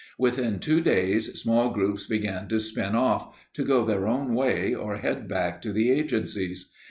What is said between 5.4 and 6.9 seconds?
to the agencies.